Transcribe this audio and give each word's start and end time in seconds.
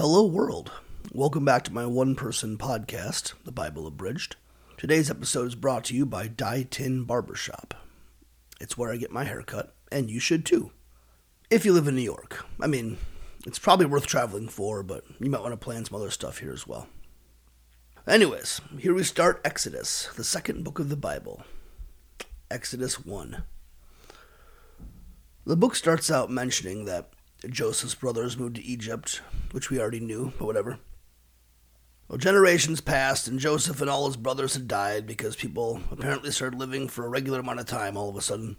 Hello, 0.00 0.24
world. 0.24 0.72
Welcome 1.12 1.44
back 1.44 1.62
to 1.64 1.74
my 1.74 1.84
one 1.84 2.14
person 2.14 2.56
podcast, 2.56 3.34
The 3.44 3.52
Bible 3.52 3.86
Abridged. 3.86 4.36
Today's 4.78 5.10
episode 5.10 5.48
is 5.48 5.54
brought 5.54 5.84
to 5.84 5.94
you 5.94 6.06
by 6.06 6.26
Dye 6.26 6.66
Tin 6.70 7.04
Barbershop. 7.04 7.74
It's 8.62 8.78
where 8.78 8.90
I 8.90 8.96
get 8.96 9.10
my 9.10 9.24
hair 9.24 9.42
cut, 9.42 9.74
and 9.92 10.08
you 10.08 10.18
should 10.18 10.46
too. 10.46 10.72
If 11.50 11.66
you 11.66 11.74
live 11.74 11.86
in 11.86 11.96
New 11.96 12.00
York. 12.00 12.46
I 12.58 12.66
mean, 12.66 12.96
it's 13.46 13.58
probably 13.58 13.84
worth 13.84 14.06
traveling 14.06 14.48
for, 14.48 14.82
but 14.82 15.04
you 15.20 15.28
might 15.28 15.42
want 15.42 15.52
to 15.52 15.58
plan 15.58 15.84
some 15.84 16.00
other 16.00 16.10
stuff 16.10 16.38
here 16.38 16.54
as 16.54 16.66
well. 16.66 16.88
Anyways, 18.08 18.62
here 18.78 18.94
we 18.94 19.02
start 19.02 19.42
Exodus, 19.44 20.08
the 20.16 20.24
second 20.24 20.64
book 20.64 20.78
of 20.78 20.88
the 20.88 20.96
Bible. 20.96 21.42
Exodus 22.50 23.04
1. 23.04 23.42
The 25.44 25.56
book 25.58 25.74
starts 25.74 26.10
out 26.10 26.30
mentioning 26.30 26.86
that 26.86 27.10
Joseph's 27.48 27.94
brothers 27.94 28.36
moved 28.36 28.56
to 28.56 28.62
Egypt, 28.62 29.22
which 29.52 29.70
we 29.70 29.80
already 29.80 30.00
knew, 30.00 30.32
but 30.38 30.44
whatever. 30.44 30.78
Well, 32.08 32.18
generations 32.18 32.80
passed, 32.80 33.28
and 33.28 33.38
Joseph 33.38 33.80
and 33.80 33.88
all 33.88 34.06
his 34.06 34.16
brothers 34.16 34.54
had 34.54 34.68
died 34.68 35.06
because 35.06 35.36
people 35.36 35.80
apparently 35.90 36.32
started 36.32 36.58
living 36.58 36.88
for 36.88 37.06
a 37.06 37.08
regular 37.08 37.40
amount 37.40 37.60
of 37.60 37.66
time 37.66 37.96
all 37.96 38.08
of 38.08 38.16
a 38.16 38.20
sudden. 38.20 38.56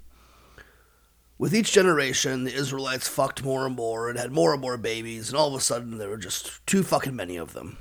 With 1.37 1.53
each 1.53 1.73
generation, 1.73 2.43
the 2.43 2.53
Israelites 2.53 3.07
fucked 3.07 3.43
more 3.43 3.65
and 3.65 3.75
more 3.75 4.09
and 4.09 4.17
had 4.17 4.31
more 4.31 4.53
and 4.53 4.61
more 4.61 4.77
babies, 4.77 5.29
and 5.29 5.37
all 5.37 5.49
of 5.49 5.55
a 5.55 5.59
sudden 5.59 5.97
there 5.97 6.09
were 6.09 6.17
just 6.17 6.65
too 6.65 6.81
fucking 6.81 7.15
many 7.15 7.35
of 7.35 7.53
them, 7.53 7.77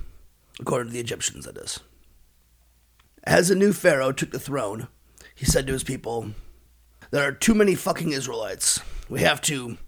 according 0.59 0.89
to 0.89 0.93
the 0.93 1.01
Egyptians, 1.01 1.45
that 1.45 1.57
is. 1.57 1.81
As 3.23 3.51
a 3.51 3.55
new 3.55 3.73
Pharaoh 3.73 4.13
took 4.13 4.33
the 4.33 4.41
throne, 4.41 4.89
he 5.35 5.45
said 5.45 5.67
to 5.67 5.73
his 5.73 5.85
people, 5.85 6.31
There 7.11 7.27
are 7.27 7.33
too 7.33 7.55
many 7.55 7.75
fucking 7.75 8.13
Israelites. 8.13 8.81
We 9.09 9.21
have 9.21 9.41
to 9.43 9.79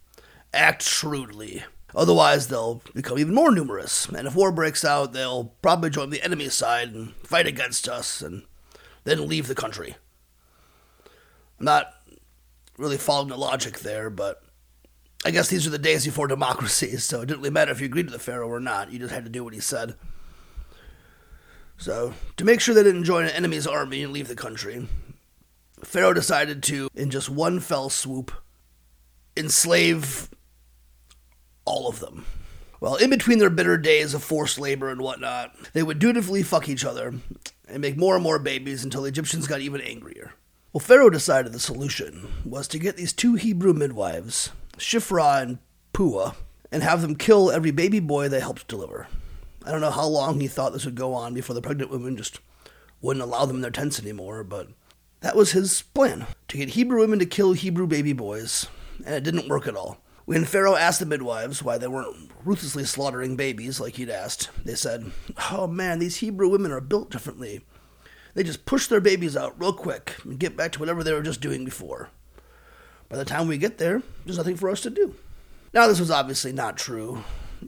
act 0.52 0.82
shrewdly. 0.82 1.64
Otherwise, 1.94 2.48
they'll 2.48 2.82
become 2.94 3.18
even 3.18 3.34
more 3.34 3.52
numerous, 3.52 4.06
and 4.06 4.26
if 4.26 4.34
war 4.34 4.50
breaks 4.50 4.84
out, 4.84 5.12
they'll 5.12 5.52
probably 5.60 5.90
join 5.90 6.10
the 6.10 6.22
enemy's 6.22 6.54
side 6.54 6.88
and 6.94 7.14
fight 7.16 7.46
against 7.46 7.86
us, 7.86 8.22
and 8.22 8.44
then 9.04 9.28
leave 9.28 9.46
the 9.46 9.54
country. 9.54 9.96
I'm 11.58 11.66
not 11.66 11.92
really 12.78 12.96
following 12.96 13.28
the 13.28 13.36
logic 13.36 13.80
there, 13.80 14.08
but 14.08 14.42
I 15.24 15.30
guess 15.30 15.48
these 15.48 15.66
are 15.66 15.70
the 15.70 15.78
days 15.78 16.04
before 16.04 16.26
democracy, 16.26 16.96
so 16.96 17.20
it 17.20 17.26
didn't 17.26 17.40
really 17.40 17.50
matter 17.50 17.72
if 17.72 17.80
you 17.80 17.86
agreed 17.86 18.06
to 18.06 18.12
the 18.12 18.18
Pharaoh 18.18 18.48
or 18.48 18.60
not. 18.60 18.90
You 18.90 18.98
just 18.98 19.12
had 19.12 19.24
to 19.24 19.30
do 19.30 19.44
what 19.44 19.54
he 19.54 19.60
said. 19.60 19.94
So, 21.76 22.14
to 22.36 22.44
make 22.44 22.60
sure 22.60 22.74
they 22.74 22.82
didn't 22.82 23.04
join 23.04 23.24
an 23.24 23.30
enemy's 23.30 23.66
army 23.66 24.02
and 24.02 24.12
leave 24.12 24.28
the 24.28 24.36
country, 24.36 24.86
Pharaoh 25.84 26.14
decided 26.14 26.62
to, 26.64 26.88
in 26.94 27.10
just 27.10 27.28
one 27.28 27.60
fell 27.60 27.90
swoop, 27.90 28.30
enslave 29.36 30.28
all 31.64 31.88
of 31.88 32.00
them. 32.00 32.24
Well, 32.80 32.96
in 32.96 33.10
between 33.10 33.38
their 33.38 33.50
bitter 33.50 33.78
days 33.78 34.12
of 34.12 34.24
forced 34.24 34.58
labor 34.58 34.90
and 34.90 35.00
whatnot, 35.00 35.54
they 35.72 35.82
would 35.82 35.98
dutifully 35.98 36.42
fuck 36.42 36.68
each 36.68 36.84
other 36.84 37.14
and 37.68 37.80
make 37.80 37.96
more 37.96 38.14
and 38.16 38.24
more 38.24 38.38
babies 38.38 38.82
until 38.82 39.02
the 39.02 39.08
Egyptians 39.08 39.46
got 39.46 39.60
even 39.60 39.80
angrier. 39.80 40.32
Well, 40.72 40.80
Pharaoh 40.80 41.10
decided 41.10 41.52
the 41.52 41.60
solution 41.60 42.28
was 42.44 42.66
to 42.68 42.78
get 42.78 42.96
these 42.96 43.12
two 43.12 43.34
Hebrew 43.34 43.72
midwives, 43.72 44.50
Shiphrah 44.78 45.42
and 45.42 45.58
Puah, 45.92 46.34
and 46.72 46.82
have 46.82 47.02
them 47.02 47.14
kill 47.14 47.50
every 47.50 47.70
baby 47.70 48.00
boy 48.00 48.28
they 48.28 48.40
helped 48.40 48.66
deliver. 48.66 49.06
I 49.64 49.70
don't 49.70 49.80
know 49.80 49.90
how 49.90 50.06
long 50.06 50.40
he 50.40 50.48
thought 50.48 50.72
this 50.72 50.84
would 50.84 50.94
go 50.94 51.14
on 51.14 51.34
before 51.34 51.54
the 51.54 51.62
pregnant 51.62 51.90
women 51.90 52.16
just 52.16 52.40
wouldn't 53.00 53.22
allow 53.22 53.44
them 53.44 53.56
in 53.56 53.62
their 53.62 53.70
tents 53.70 54.00
anymore, 54.00 54.42
but 54.42 54.68
that 55.20 55.36
was 55.36 55.52
his 55.52 55.82
plan 55.82 56.26
to 56.48 56.56
get 56.56 56.70
Hebrew 56.70 57.00
women 57.00 57.18
to 57.18 57.26
kill 57.26 57.52
Hebrew 57.52 57.86
baby 57.86 58.12
boys, 58.12 58.66
and 59.04 59.14
it 59.14 59.22
didn't 59.22 59.48
work 59.48 59.66
at 59.66 59.76
all. 59.76 59.98
When 60.24 60.44
Pharaoh 60.44 60.76
asked 60.76 61.00
the 61.00 61.06
midwives 61.06 61.62
why 61.62 61.78
they 61.78 61.88
weren't 61.88 62.30
ruthlessly 62.44 62.84
slaughtering 62.84 63.34
babies 63.36 63.80
like 63.80 63.94
he'd 63.94 64.10
asked, 64.10 64.50
they 64.64 64.76
said, 64.76 65.10
Oh 65.50 65.66
man, 65.66 65.98
these 65.98 66.16
Hebrew 66.16 66.48
women 66.48 66.70
are 66.70 66.80
built 66.80 67.10
differently. 67.10 67.62
They 68.34 68.44
just 68.44 68.64
push 68.64 68.86
their 68.86 69.00
babies 69.00 69.36
out 69.36 69.58
real 69.58 69.72
quick 69.72 70.16
and 70.24 70.38
get 70.38 70.56
back 70.56 70.72
to 70.72 70.80
whatever 70.80 71.02
they 71.02 71.12
were 71.12 71.22
just 71.22 71.40
doing 71.40 71.64
before. 71.64 72.08
By 73.08 73.18
the 73.18 73.24
time 73.24 73.46
we 73.46 73.58
get 73.58 73.78
there, 73.78 74.02
there's 74.24 74.38
nothing 74.38 74.56
for 74.56 74.70
us 74.70 74.80
to 74.82 74.90
do. 74.90 75.14
Now, 75.74 75.86
this 75.86 76.00
was 76.00 76.10
obviously 76.10 76.52
not 76.52 76.78
true, 76.78 77.24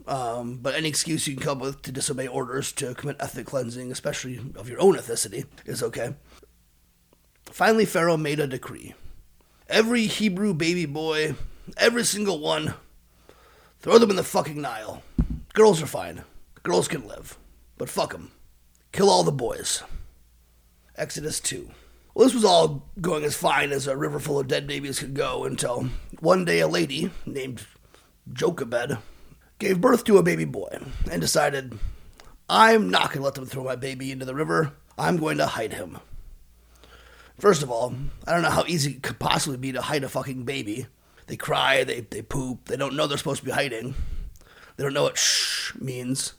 um, 0.07 0.57
but 0.57 0.75
any 0.75 0.89
excuse 0.89 1.27
you 1.27 1.35
can 1.35 1.43
come 1.43 1.57
up 1.57 1.63
with 1.63 1.81
to 1.83 1.91
disobey 1.91 2.27
orders 2.27 2.71
to 2.73 2.95
commit 2.95 3.17
ethnic 3.19 3.45
cleansing, 3.45 3.91
especially 3.91 4.39
of 4.55 4.69
your 4.69 4.81
own 4.81 4.95
ethnicity, 4.95 5.45
is 5.65 5.83
okay. 5.83 6.15
Finally, 7.45 7.85
Pharaoh 7.85 8.17
made 8.17 8.39
a 8.39 8.47
decree. 8.47 8.95
Every 9.67 10.07
Hebrew 10.07 10.53
baby 10.53 10.85
boy 10.85 11.35
Every 11.77 12.03
single 12.03 12.39
one. 12.39 12.75
Throw 13.79 13.97
them 13.97 14.09
in 14.09 14.15
the 14.15 14.23
fucking 14.23 14.59
Nile. 14.61 15.03
Girls 15.53 15.81
are 15.81 15.87
fine. 15.87 16.23
Girls 16.63 16.87
can 16.87 17.07
live. 17.07 17.37
But 17.77 17.89
fuck 17.89 18.11
them. 18.11 18.31
Kill 18.91 19.09
all 19.09 19.23
the 19.23 19.31
boys. 19.31 19.83
Exodus 20.95 21.39
2. 21.39 21.69
Well, 22.13 22.25
this 22.25 22.33
was 22.33 22.45
all 22.45 22.89
going 23.01 23.25
as 23.25 23.35
fine 23.35 23.71
as 23.71 23.87
a 23.87 23.97
river 23.97 24.19
full 24.19 24.39
of 24.39 24.47
dead 24.47 24.67
babies 24.67 24.99
could 24.99 25.13
go 25.13 25.43
until 25.43 25.89
one 26.19 26.45
day 26.45 26.61
a 26.61 26.67
lady 26.67 27.11
named 27.25 27.65
Jochebed 28.31 28.97
gave 29.59 29.81
birth 29.81 30.05
to 30.05 30.17
a 30.17 30.23
baby 30.23 30.45
boy 30.45 30.79
and 31.11 31.21
decided, 31.21 31.77
I'm 32.49 32.89
not 32.89 33.09
going 33.09 33.17
to 33.17 33.23
let 33.23 33.35
them 33.35 33.45
throw 33.45 33.63
my 33.63 33.75
baby 33.75 34.11
into 34.11 34.25
the 34.25 34.35
river. 34.35 34.73
I'm 34.97 35.17
going 35.17 35.37
to 35.39 35.45
hide 35.45 35.73
him. 35.73 35.99
First 37.37 37.63
of 37.63 37.69
all, 37.69 37.93
I 38.25 38.31
don't 38.31 38.43
know 38.43 38.49
how 38.49 38.63
easy 38.65 38.91
it 38.91 39.03
could 39.03 39.19
possibly 39.19 39.57
be 39.57 39.73
to 39.73 39.81
hide 39.81 40.05
a 40.05 40.09
fucking 40.09 40.43
baby. 40.43 40.87
They 41.27 41.37
cry, 41.37 41.83
they, 41.83 42.01
they 42.01 42.21
poop, 42.21 42.65
they 42.65 42.77
don't 42.77 42.95
know 42.95 43.07
they're 43.07 43.17
supposed 43.17 43.39
to 43.39 43.45
be 43.45 43.51
hiding. 43.51 43.95
They 44.77 44.83
don't 44.83 44.93
know 44.93 45.03
what 45.03 45.17
shh 45.17 45.73
means. 45.75 46.33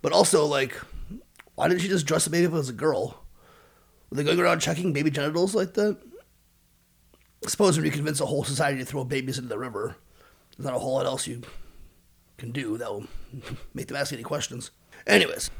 But 0.00 0.12
also, 0.12 0.46
like, 0.46 0.78
why 1.54 1.68
didn't 1.68 1.82
she 1.82 1.88
just 1.88 2.06
dress 2.06 2.24
the 2.24 2.30
baby 2.30 2.46
up 2.46 2.54
as 2.54 2.68
a 2.68 2.72
girl? 2.72 3.24
Were 4.10 4.16
they 4.16 4.24
going 4.24 4.40
around 4.40 4.60
checking 4.60 4.92
baby 4.92 5.10
genitals 5.10 5.54
like 5.54 5.74
that? 5.74 5.98
I 7.44 7.48
suppose 7.48 7.76
when 7.76 7.84
you 7.84 7.92
convince 7.92 8.20
a 8.20 8.26
whole 8.26 8.44
society 8.44 8.78
to 8.78 8.84
throw 8.84 9.04
babies 9.04 9.38
into 9.38 9.48
the 9.48 9.58
river, 9.58 9.96
there's 10.56 10.64
not 10.64 10.76
a 10.76 10.78
whole 10.78 10.94
lot 10.94 11.06
else 11.06 11.26
you 11.26 11.42
can 12.38 12.52
do 12.52 12.78
that 12.78 12.90
will 12.90 13.06
make 13.74 13.88
them 13.88 13.96
ask 13.96 14.12
any 14.12 14.22
questions. 14.22 14.70
Anyways, 15.06 15.50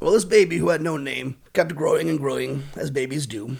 well, 0.00 0.12
this 0.12 0.24
baby 0.24 0.56
who 0.56 0.70
had 0.70 0.80
no 0.80 0.96
name 0.96 1.36
kept 1.52 1.74
growing 1.74 2.08
and 2.08 2.18
growing 2.18 2.62
as 2.76 2.90
babies 2.90 3.26
do. 3.26 3.56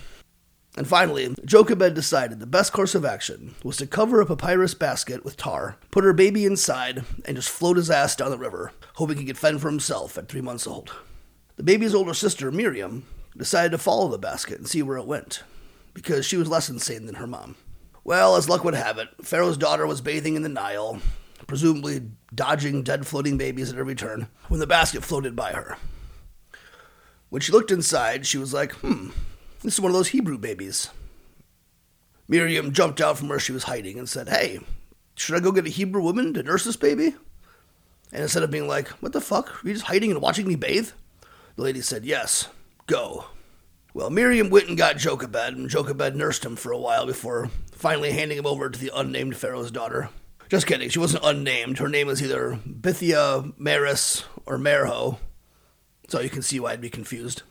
And 0.78 0.87
finally, 0.87 1.34
Jochebed 1.44 1.94
decided 1.94 2.39
the 2.39 2.47
best 2.47 2.72
course 2.72 2.94
of 2.94 3.05
action 3.05 3.56
was 3.65 3.77
to 3.78 3.87
cover 3.87 4.21
a 4.21 4.27
papyrus 4.27 4.75
basket 4.75 5.25
with 5.25 5.37
tar, 5.37 5.77
put 5.91 6.05
her 6.05 6.12
baby 6.12 6.44
inside, 6.44 7.05
and 7.25 7.37
just 7.37 7.49
float 7.49 7.78
his 7.78 7.91
ass 7.91 8.15
down 8.15 8.31
the 8.31 8.39
river, 8.39 8.71
hoping 8.94 9.16
he 9.19 9.25
could 9.25 9.37
fend 9.37 9.61
for 9.61 9.69
himself 9.69 10.16
at 10.16 10.28
three 10.28 10.41
months 10.41 10.69
old. 10.69 10.93
The 11.56 11.65
baby's 11.65 11.97
older 11.97 12.15
sister, 12.15 12.53
Miriam, 12.53 13.05
decided 13.37 13.72
to 13.72 13.78
follow 13.78 14.06
the 14.06 14.19
basket 14.19 14.59
and 14.59 14.69
see 14.69 14.81
where 14.81 14.99
it 14.99 15.06
went, 15.09 15.43
because 15.94 16.25
she 16.25 16.37
was 16.37 16.49
less 16.49 16.69
insane 16.69 17.06
than 17.06 17.16
her 17.16 17.27
mom. 17.27 17.56
Well, 18.05 18.37
as 18.37 18.49
luck 18.49 18.62
would 18.62 18.75
have 18.75 18.99
it, 18.99 19.09
Pharaoh's 19.21 19.59
daughter 19.59 19.84
was 19.84 20.00
bathing 20.00 20.37
in 20.37 20.43
the 20.43 20.49
Nile, 20.49 21.00
presumably 21.49 22.03
dodging 22.33 22.84
dead 22.84 23.05
floating 23.05 23.37
babies 23.37 23.72
at 23.72 23.78
every 23.81 23.97
turn, 23.97 24.28
when 24.47 24.60
the 24.60 24.66
basket 24.69 25.03
floated 25.03 25.34
by 25.34 25.55
her. 25.55 25.77
When 27.31 27.43
she 27.43 27.50
looked 27.50 27.72
inside, 27.72 28.28
she 28.28 28.39
was 28.39 28.55
like, 28.55 28.71
hmm, 28.75 29.09
this 29.63 29.75
is 29.75 29.81
one 29.81 29.91
of 29.91 29.97
those 29.97 30.09
Hebrew 30.09 30.39
babies. 30.39 30.91
Miriam 32.29 32.73
jumped 32.73 33.01
out 33.01 33.19
from 33.19 33.29
where 33.29 33.39
she 33.39 33.53
was 33.53 33.65
hiding 33.65 33.99
and 33.99 34.09
said, 34.09 34.29
Hey, 34.29 34.61
should 35.15 35.35
I 35.35 35.41
go 35.41 35.53
get 35.53 35.67
a 35.67 35.71
Hebrew 35.71 36.03
woman 36.03 36.35
to 36.35 36.43
nurse 36.43 36.65
this 36.65 36.77
baby? 36.77 37.15
And 38.13 38.23
instead 38.23 38.43
of 38.43 38.51
being 38.51 38.69
like, 38.69 38.89
What 38.89 39.13
the 39.13 39.21
fuck? 39.21 39.65
Are 39.65 39.69
you 39.69 39.75
just 39.75 39.87
hiding 39.87 40.11
and 40.11 40.21
watching 40.21 40.47
me 40.47 40.55
bathe? 40.55 40.91
The 41.57 41.63
lady 41.63 41.81
said, 41.81 42.05
Yes, 42.05 42.49
go. 42.87 43.27
Well, 43.95 44.11
Miriam 44.11 44.51
went 44.51 44.69
and 44.69 44.77
got 44.77 44.99
Jochebed, 44.99 45.55
and 45.55 45.69
Jochebed 45.69 46.15
nursed 46.15 46.45
him 46.45 46.55
for 46.55 46.71
a 46.71 46.79
while 46.79 47.07
before 47.07 47.51
finally 47.73 48.13
handing 48.13 48.39
him 48.39 48.47
over 48.47 48.69
to 48.69 48.79
the 48.79 48.93
unnamed 48.95 49.37
Pharaoh's 49.37 49.71
daughter. 49.71 50.11
Just 50.49 50.67
kidding, 50.67 50.89
she 50.89 50.99
wasn't 50.99 51.25
unnamed. 51.25 51.79
Her 51.79 51.89
name 51.89 52.07
was 52.07 52.23
either 52.23 52.61
Bithia 52.67 53.53
Maris 53.59 54.25
or 54.47 54.57
Merho, 54.57 55.19
so 56.09 56.21
you 56.21 56.31
can 56.31 56.43
see 56.43 56.61
why 56.61 56.72
I'd 56.72 56.81
be 56.81 56.91
confused. 56.91 57.43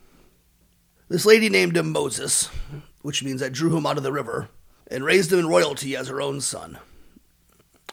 This 1.09 1.25
lady 1.25 1.49
named 1.49 1.77
him 1.77 1.91
Moses, 1.91 2.49
which 3.01 3.23
means 3.23 3.41
I 3.41 3.49
drew 3.49 3.75
him 3.75 3.85
out 3.85 3.97
of 3.97 4.03
the 4.03 4.11
river, 4.11 4.49
and 4.91 5.05
raised 5.05 5.31
him 5.31 5.39
in 5.39 5.47
royalty 5.47 5.95
as 5.95 6.09
her 6.09 6.21
own 6.21 6.41
son. 6.41 6.79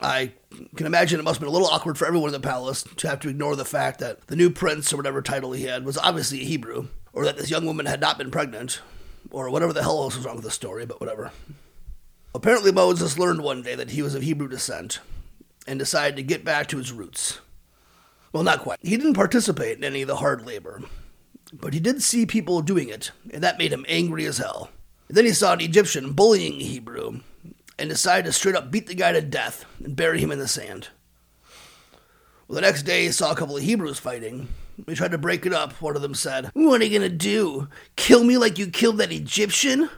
I 0.00 0.32
can 0.75 0.87
imagine 0.87 1.20
it 1.20 1.22
must 1.22 1.37
have 1.37 1.40
been 1.40 1.49
a 1.49 1.52
little 1.52 1.69
awkward 1.69 1.96
for 1.96 2.06
everyone 2.06 2.28
in 2.28 2.40
the 2.40 2.46
palace 2.46 2.82
to 2.96 3.08
have 3.08 3.20
to 3.20 3.28
ignore 3.28 3.55
the 3.55 3.64
fact 3.64 4.00
that 4.00 4.26
the 4.26 4.37
new 4.37 4.50
prince, 4.50 4.93
or 4.93 4.96
whatever 4.96 5.22
title 5.22 5.52
he 5.52 5.64
had, 5.64 5.84
was 5.84 5.96
obviously 5.96 6.40
a 6.40 6.44
Hebrew, 6.44 6.88
or 7.12 7.25
that 7.25 7.37
this 7.37 7.50
young 7.50 7.64
woman 7.66 7.87
had 7.87 8.00
not 8.00 8.19
been 8.19 8.32
pregnant, 8.32 8.81
or 9.31 9.49
whatever 9.49 9.72
the 9.72 9.82
hell 9.82 10.02
else 10.02 10.17
was 10.17 10.26
wrong 10.26 10.37
with 10.37 10.44
the 10.44 10.50
story, 10.50 10.84
but 10.84 11.00
whatever. 11.00 11.31
Apparently, 12.34 12.72
Moses 12.72 13.17
learned 13.17 13.43
one 13.43 13.62
day 13.62 13.76
that 13.76 13.90
he 13.90 14.02
was 14.02 14.17
of 14.17 14.22
Hebrew 14.22 14.49
descent 14.49 14.99
and 15.69 15.78
decided 15.78 16.17
to 16.17 16.22
get 16.25 16.44
back 16.44 16.67
to 16.69 16.78
his 16.78 16.93
roots. 16.93 17.38
Well, 18.32 18.43
not 18.43 18.58
quite. 18.58 18.81
He 18.82 18.96
didn't 18.96 19.14
participate 19.14 19.78
in 19.78 19.84
any 19.84 20.02
of 20.02 20.08
the 20.08 20.17
hard 20.17 20.44
labor, 20.44 20.82
but 21.60 21.72
he 21.72 21.80
did 21.80 22.02
see 22.02 22.26
people 22.26 22.62
doing 22.62 22.88
it, 22.88 23.12
and 23.32 23.42
that 23.42 23.58
made 23.58 23.72
him 23.72 23.86
angry 23.88 24.26
as 24.26 24.38
hell. 24.38 24.70
And 25.08 25.16
then 25.16 25.24
he 25.24 25.32
saw 25.32 25.52
an 25.52 25.60
Egyptian 25.60 26.12
bullying 26.12 26.60
a 26.60 26.64
Hebrew 26.64 27.20
and 27.78 27.88
decided 27.88 28.24
to 28.26 28.32
straight 28.32 28.56
up 28.56 28.70
beat 28.70 28.86
the 28.86 28.94
guy 28.94 29.12
to 29.12 29.20
death 29.20 29.64
and 29.82 29.96
bury 29.96 30.20
him 30.20 30.30
in 30.30 30.38
the 30.38 30.48
sand. 30.48 30.88
Well, 32.46 32.56
the 32.56 32.60
next 32.60 32.82
day 32.82 33.04
he 33.04 33.12
saw 33.12 33.32
a 33.32 33.36
couple 33.36 33.56
of 33.56 33.62
Hebrews 33.62 33.98
fighting. 33.98 34.48
He 34.86 34.94
tried 34.94 35.12
to 35.12 35.18
break 35.18 35.46
it 35.46 35.52
up. 35.52 35.80
One 35.80 35.96
of 35.96 36.02
them 36.02 36.14
said, 36.14 36.50
What 36.54 36.80
are 36.80 36.84
you 36.84 36.98
going 36.98 37.10
to 37.10 37.16
do? 37.16 37.68
Kill 37.96 38.24
me 38.24 38.36
like 38.36 38.58
you 38.58 38.68
killed 38.68 38.98
that 38.98 39.12
Egyptian? 39.12 39.88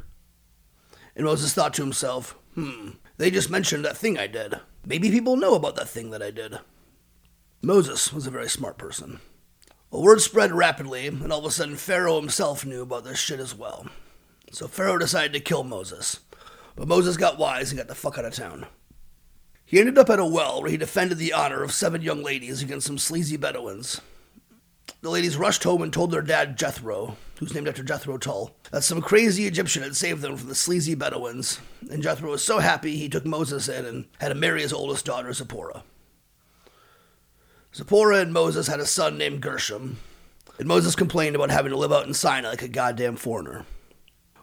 And 1.14 1.24
Moses 1.24 1.54
thought 1.54 1.74
to 1.74 1.82
himself, 1.82 2.36
Hmm, 2.54 2.90
they 3.16 3.30
just 3.30 3.50
mentioned 3.50 3.84
that 3.84 3.96
thing 3.96 4.18
I 4.18 4.26
did. 4.26 4.60
Maybe 4.84 5.10
people 5.10 5.36
know 5.36 5.54
about 5.54 5.76
that 5.76 5.88
thing 5.88 6.10
that 6.10 6.22
I 6.22 6.30
did. 6.30 6.58
Moses 7.62 8.12
was 8.12 8.26
a 8.26 8.30
very 8.30 8.48
smart 8.48 8.78
person. 8.78 9.20
Well, 9.96 10.04
word 10.04 10.20
spread 10.20 10.52
rapidly, 10.52 11.06
and 11.06 11.32
all 11.32 11.38
of 11.38 11.46
a 11.46 11.50
sudden 11.50 11.74
Pharaoh 11.74 12.20
himself 12.20 12.66
knew 12.66 12.82
about 12.82 13.04
this 13.04 13.18
shit 13.18 13.40
as 13.40 13.54
well. 13.54 13.86
So 14.52 14.68
Pharaoh 14.68 14.98
decided 14.98 15.32
to 15.32 15.40
kill 15.40 15.64
Moses. 15.64 16.20
But 16.76 16.86
Moses 16.86 17.16
got 17.16 17.38
wise 17.38 17.70
and 17.70 17.78
got 17.78 17.88
the 17.88 17.94
fuck 17.94 18.18
out 18.18 18.26
of 18.26 18.34
town. 18.34 18.66
He 19.64 19.80
ended 19.80 19.96
up 19.96 20.10
at 20.10 20.18
a 20.18 20.26
well 20.26 20.60
where 20.60 20.70
he 20.70 20.76
defended 20.76 21.16
the 21.16 21.32
honor 21.32 21.62
of 21.62 21.72
seven 21.72 22.02
young 22.02 22.22
ladies 22.22 22.62
against 22.62 22.86
some 22.86 22.98
sleazy 22.98 23.38
Bedouins. 23.38 24.02
The 25.00 25.08
ladies 25.08 25.38
rushed 25.38 25.64
home 25.64 25.80
and 25.80 25.90
told 25.90 26.10
their 26.10 26.20
dad, 26.20 26.58
Jethro, 26.58 27.16
who's 27.38 27.54
named 27.54 27.66
after 27.66 27.82
Jethro 27.82 28.18
Tull, 28.18 28.54
that 28.72 28.84
some 28.84 29.00
crazy 29.00 29.46
Egyptian 29.46 29.82
had 29.82 29.96
saved 29.96 30.20
them 30.20 30.36
from 30.36 30.50
the 30.50 30.54
sleazy 30.54 30.94
Bedouins. 30.94 31.58
And 31.90 32.02
Jethro 32.02 32.32
was 32.32 32.44
so 32.44 32.58
happy 32.58 32.96
he 32.96 33.08
took 33.08 33.24
Moses 33.24 33.66
in 33.66 33.86
and 33.86 34.04
had 34.18 34.32
him 34.32 34.40
marry 34.40 34.60
his 34.60 34.74
oldest 34.74 35.06
daughter, 35.06 35.32
Zipporah. 35.32 35.84
Zipporah 37.76 38.20
and 38.20 38.32
Moses 38.32 38.68
had 38.68 38.80
a 38.80 38.86
son 38.86 39.18
named 39.18 39.42
Gershom, 39.42 39.98
and 40.58 40.66
Moses 40.66 40.96
complained 40.96 41.36
about 41.36 41.50
having 41.50 41.72
to 41.72 41.76
live 41.76 41.92
out 41.92 42.06
in 42.06 42.14
Sinai 42.14 42.48
like 42.48 42.62
a 42.62 42.68
goddamn 42.68 43.16
foreigner. 43.16 43.66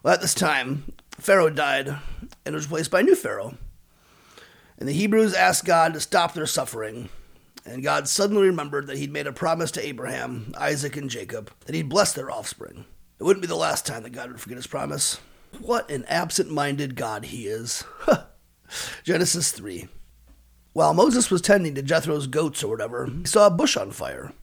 Well, 0.04 0.14
at 0.14 0.22
this 0.22 0.36
time, 0.36 0.94
Pharaoh 1.18 1.50
died 1.50 1.98
and 2.46 2.54
was 2.54 2.66
replaced 2.68 2.92
by 2.92 3.00
a 3.00 3.04
new 3.04 3.16
Pharaoh. 3.16 3.58
And 4.78 4.88
the 4.88 4.94
Hebrews 4.94 5.34
asked 5.34 5.66
God 5.66 5.96
to 5.96 6.00
stop 6.00 6.36
their 6.36 6.46
suffering. 6.46 7.10
And 7.66 7.82
God 7.82 8.08
suddenly 8.08 8.44
remembered 8.44 8.86
that 8.86 9.00
he'd 9.00 9.12
made 9.12 9.26
a 9.26 9.34
promise 9.34 9.72
to 9.72 9.88
Abraham, 9.88 10.54
Isaac, 10.56 10.96
and 10.96 11.10
Jacob 11.10 11.50
that 11.66 11.74
he'd 11.74 11.90
bless 11.90 12.14
their 12.14 12.30
offspring. 12.30 12.86
It 13.20 13.24
wouldn't 13.24 13.42
be 13.42 13.48
the 13.48 13.56
last 13.56 13.88
time 13.88 14.04
that 14.04 14.12
God 14.12 14.30
would 14.30 14.42
forget 14.42 14.58
his 14.58 14.68
promise. 14.68 15.20
What 15.60 15.90
an 15.90 16.06
absent 16.06 16.52
minded 16.52 16.96
God 16.96 17.26
he 17.26 17.48
is. 17.48 17.84
Genesis 19.04 19.52
3. 19.52 19.88
While 20.74 20.96
Moses 20.96 21.30
was 21.30 21.42
tending 21.42 21.76
to 21.76 21.84
Jethro's 21.84 22.26
goats 22.26 22.64
or 22.64 22.68
whatever, 22.68 23.06
he 23.06 23.26
saw 23.26 23.46
a 23.46 23.52
bush 23.52 23.78
on 23.78 23.92
fire. 23.92 24.34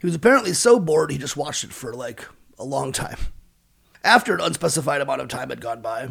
He 0.00 0.06
was 0.06 0.14
apparently 0.14 0.52
so 0.52 0.80
bored 0.80 1.12
he 1.12 1.18
just 1.18 1.36
watched 1.36 1.62
it 1.62 1.72
for 1.72 1.94
like 1.94 2.26
a 2.58 2.64
long 2.64 2.90
time. 2.90 3.18
After 4.02 4.34
an 4.34 4.40
unspecified 4.40 5.00
amount 5.00 5.20
of 5.20 5.28
time 5.28 5.50
had 5.50 5.60
gone 5.60 5.80
by, 5.80 6.10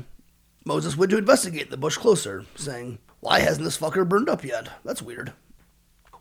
Moses 0.66 0.98
went 0.98 1.12
to 1.12 1.18
investigate 1.18 1.70
the 1.70 1.78
bush 1.78 1.98
closer, 1.98 2.46
saying, 2.56 3.00
Why 3.20 3.40
hasn't 3.40 3.66
this 3.66 3.78
fucker 3.78 4.08
burned 4.08 4.30
up 4.30 4.44
yet? 4.44 4.70
That's 4.84 5.02
weird. 5.02 5.34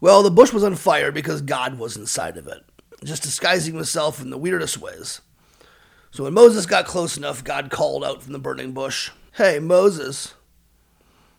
Well, 0.00 0.22
the 0.22 0.30
bush 0.30 0.52
was 0.52 0.64
on 0.64 0.74
fire 0.74 1.12
because 1.12 1.40
God 1.40 1.78
was 1.78 1.96
inside 1.96 2.36
of 2.36 2.46
it, 2.48 2.62
just 3.04 3.22
disguising 3.22 3.74
himself 3.74 4.20
in 4.20 4.30
the 4.30 4.38
weirdest 4.38 4.78
ways. 4.78 5.20
So 6.10 6.24
when 6.24 6.34
Moses 6.34 6.66
got 6.66 6.84
close 6.84 7.16
enough, 7.16 7.42
God 7.42 7.70
called 7.70 8.04
out 8.04 8.22
from 8.22 8.32
the 8.32 8.38
burning 8.38 8.72
bush, 8.72 9.10
Hey, 9.32 9.58
Moses, 9.60 10.34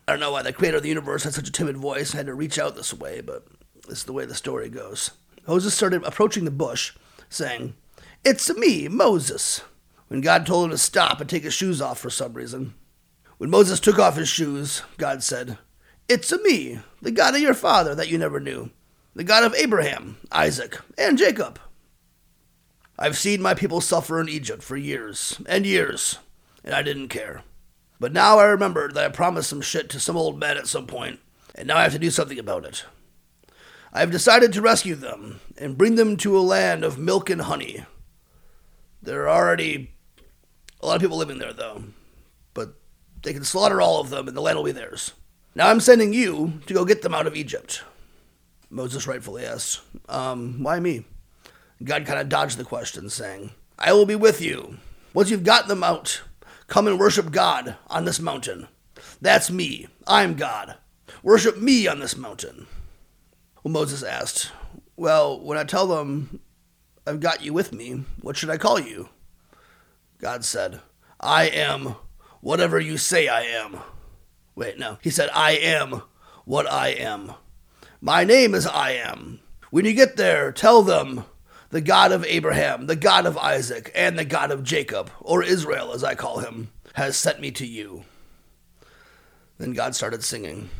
I 0.08 0.12
don't 0.12 0.20
know 0.20 0.30
why 0.30 0.42
the 0.42 0.52
creator 0.52 0.76
of 0.76 0.84
the 0.84 0.88
universe 0.88 1.24
had 1.24 1.34
such 1.34 1.48
a 1.48 1.52
timid 1.52 1.76
voice 1.76 2.10
and 2.10 2.18
had 2.18 2.26
to 2.26 2.34
reach 2.34 2.58
out 2.58 2.76
this 2.76 2.94
way, 2.94 3.20
but 3.20 3.44
this 3.88 3.98
is 3.98 4.04
the 4.04 4.12
way 4.12 4.24
the 4.24 4.34
story 4.36 4.68
goes. 4.68 5.10
Moses 5.48 5.74
started 5.74 6.04
approaching 6.04 6.44
the 6.44 6.50
bush, 6.52 6.92
saying, 7.28 7.74
It's 8.24 8.54
me, 8.56 8.86
Moses. 8.86 9.62
When 10.06 10.20
God 10.20 10.46
told 10.46 10.66
him 10.66 10.70
to 10.70 10.78
stop 10.78 11.20
and 11.20 11.28
take 11.28 11.42
his 11.42 11.54
shoes 11.54 11.80
off 11.80 11.98
for 11.98 12.10
some 12.10 12.34
reason. 12.34 12.74
When 13.38 13.50
Moses 13.50 13.80
took 13.80 13.98
off 13.98 14.16
his 14.16 14.28
shoes, 14.28 14.82
God 14.96 15.24
said, 15.24 15.58
It's 16.08 16.32
me, 16.42 16.78
the 17.02 17.10
God 17.10 17.34
of 17.34 17.40
your 17.40 17.54
father 17.54 17.94
that 17.96 18.08
you 18.08 18.16
never 18.16 18.38
knew, 18.38 18.70
the 19.14 19.24
God 19.24 19.42
of 19.42 19.54
Abraham, 19.54 20.18
Isaac, 20.30 20.78
and 20.96 21.18
Jacob. 21.18 21.58
I've 22.96 23.18
seen 23.18 23.42
my 23.42 23.54
people 23.54 23.80
suffer 23.80 24.20
in 24.20 24.28
Egypt 24.28 24.62
for 24.62 24.76
years 24.76 25.40
and 25.46 25.66
years, 25.66 26.20
and 26.64 26.74
I 26.74 26.82
didn't 26.82 27.08
care. 27.08 27.42
But 27.98 28.12
now 28.12 28.38
I 28.38 28.44
remembered 28.44 28.94
that 28.94 29.04
I 29.04 29.08
promised 29.08 29.48
some 29.48 29.62
shit 29.62 29.88
to 29.90 30.00
some 30.00 30.16
old 30.16 30.38
man 30.38 30.56
at 30.56 30.66
some 30.66 30.86
point, 30.86 31.20
and 31.54 31.66
now 31.66 31.78
I 31.78 31.82
have 31.82 31.92
to 31.92 31.98
do 31.98 32.10
something 32.10 32.38
about 32.38 32.64
it. 32.64 32.84
I 33.92 34.00
have 34.00 34.10
decided 34.10 34.52
to 34.52 34.60
rescue 34.60 34.94
them 34.94 35.40
and 35.56 35.78
bring 35.78 35.94
them 35.94 36.16
to 36.18 36.36
a 36.36 36.40
land 36.40 36.84
of 36.84 36.98
milk 36.98 37.30
and 37.30 37.40
honey. 37.40 37.86
There 39.02 39.22
are 39.22 39.28
already 39.28 39.92
a 40.82 40.86
lot 40.86 40.96
of 40.96 41.02
people 41.02 41.16
living 41.16 41.38
there, 41.38 41.54
though, 41.54 41.84
but 42.52 42.74
they 43.22 43.32
can 43.32 43.44
slaughter 43.44 43.80
all 43.80 44.00
of 44.00 44.10
them 44.10 44.28
and 44.28 44.36
the 44.36 44.42
land 44.42 44.58
will 44.58 44.64
be 44.64 44.72
theirs. 44.72 45.12
Now 45.54 45.70
I'm 45.70 45.80
sending 45.80 46.12
you 46.12 46.60
to 46.66 46.74
go 46.74 46.84
get 46.84 47.00
them 47.00 47.14
out 47.14 47.26
of 47.26 47.34
Egypt. 47.34 47.82
Moses 48.68 49.06
rightfully 49.06 49.46
asked, 49.46 49.80
Um, 50.08 50.62
why 50.62 50.78
me? 50.80 51.04
God 51.82 52.04
kind 52.04 52.20
of 52.20 52.28
dodged 52.28 52.58
the 52.58 52.64
question, 52.64 53.08
saying, 53.08 53.52
I 53.78 53.92
will 53.92 54.06
be 54.06 54.16
with 54.16 54.40
you. 54.40 54.78
Once 55.14 55.30
you've 55.30 55.44
got 55.44 55.68
them 55.68 55.82
out, 55.82 56.20
Come 56.66 56.88
and 56.88 56.98
worship 56.98 57.30
God 57.30 57.76
on 57.88 58.04
this 58.04 58.20
mountain. 58.20 58.68
That's 59.20 59.50
me. 59.50 59.86
I'm 60.06 60.34
God. 60.34 60.76
Worship 61.22 61.58
me 61.58 61.86
on 61.86 62.00
this 62.00 62.16
mountain. 62.16 62.66
Well, 63.62 63.72
Moses 63.72 64.02
asked, 64.02 64.50
Well, 64.96 65.40
when 65.40 65.58
I 65.58 65.64
tell 65.64 65.86
them 65.86 66.40
I've 67.06 67.20
got 67.20 67.42
you 67.42 67.52
with 67.52 67.72
me, 67.72 68.04
what 68.20 68.36
should 68.36 68.50
I 68.50 68.56
call 68.56 68.80
you? 68.80 69.08
God 70.18 70.44
said, 70.44 70.80
I 71.20 71.44
am 71.44 71.94
whatever 72.40 72.80
you 72.80 72.98
say 72.98 73.28
I 73.28 73.42
am. 73.42 73.78
Wait, 74.54 74.78
no. 74.78 74.98
He 75.02 75.10
said, 75.10 75.28
I 75.32 75.52
am 75.52 76.02
what 76.44 76.70
I 76.70 76.88
am. 76.88 77.32
My 78.00 78.24
name 78.24 78.54
is 78.54 78.66
I 78.66 78.92
am. 78.92 79.40
When 79.70 79.84
you 79.84 79.92
get 79.92 80.16
there, 80.16 80.52
tell 80.52 80.82
them 80.82 81.24
the 81.70 81.80
God 81.80 82.12
of 82.12 82.24
Abraham, 82.24 82.86
the 82.86 82.96
God 82.96 83.26
of 83.26 83.36
Isaac, 83.38 83.90
and 83.94 84.18
the 84.18 84.24
God 84.24 84.50
of 84.50 84.62
Jacob, 84.62 85.10
or 85.20 85.42
Israel 85.42 85.92
as 85.92 86.04
I 86.04 86.14
call 86.14 86.38
him, 86.38 86.70
has 86.94 87.16
sent 87.16 87.40
me 87.40 87.50
to 87.52 87.66
you. 87.66 88.04
Then 89.58 89.72
God 89.72 89.94
started 89.94 90.22
singing, 90.22 90.70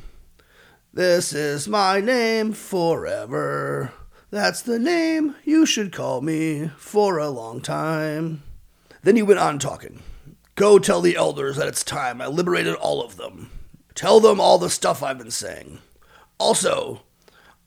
This 0.92 1.32
is 1.32 1.68
my 1.68 2.00
name 2.00 2.52
forever. 2.52 3.92
That's 4.30 4.62
the 4.62 4.78
name 4.78 5.34
you 5.44 5.66
should 5.66 5.92
call 5.92 6.20
me 6.20 6.70
for 6.76 7.18
a 7.18 7.30
long 7.30 7.60
time. 7.60 8.42
Then 9.02 9.16
he 9.16 9.22
went 9.22 9.40
on 9.40 9.58
talking. 9.58 10.02
Go 10.56 10.78
tell 10.78 11.00
the 11.00 11.16
elders 11.16 11.56
that 11.56 11.68
it's 11.68 11.84
time. 11.84 12.20
I 12.20 12.26
liberated 12.26 12.74
all 12.74 13.02
of 13.02 13.16
them. 13.16 13.50
Tell 13.94 14.20
them 14.20 14.40
all 14.40 14.58
the 14.58 14.70
stuff 14.70 15.02
I've 15.02 15.18
been 15.18 15.30
saying. 15.30 15.78
Also, 16.38 17.02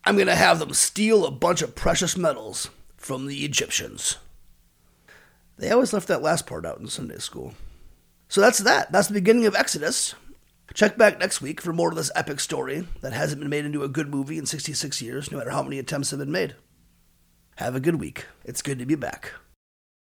I'm 0.04 0.16
going 0.16 0.28
to 0.28 0.36
have 0.36 0.60
them 0.60 0.74
steal 0.74 1.26
a 1.26 1.32
bunch 1.32 1.62
of 1.62 1.76
precious 1.76 2.18
metals 2.18 2.70
from 3.00 3.26
the 3.26 3.46
Egyptians. 3.46 4.18
They 5.58 5.72
always 5.72 5.94
left 5.94 6.08
that 6.08 6.22
last 6.22 6.46
part 6.46 6.66
out 6.66 6.80
in 6.80 6.88
Sunday 6.88 7.18
school. 7.18 7.54
So 8.28 8.42
that's 8.42 8.60
that. 8.60 8.92
That's 8.92 9.08
the 9.08 9.14
beginning 9.16 9.46
of 9.46 9.56
Exodus. 9.56 10.16
Check 10.74 10.98
back 10.98 11.20
next 11.20 11.42
week 11.42 11.62
for 11.62 11.74
more 11.74 11.90
of 11.90 11.96
this 11.96 12.12
epic 12.14 12.40
story 12.40 12.88
that 13.02 13.14
hasn't 13.14 13.42
been 13.42 13.50
made 13.50 13.66
into 13.66 13.84
a 13.84 13.90
good 13.90 14.08
movie 14.08 14.38
in 14.38 14.46
66 14.46 15.02
years, 15.02 15.32
no 15.32 15.38
matter 15.38 15.50
how 15.50 15.64
many 15.64 15.80
attempts 15.80 16.12
have 16.12 16.20
been 16.20 16.32
made. 16.32 16.56
Have 17.56 17.76
a 17.76 17.80
good 17.80 18.00
week. 18.00 18.26
It's 18.46 18.62
good 18.62 18.80
to 18.80 18.86
be 18.86 18.96
back. 18.96 19.34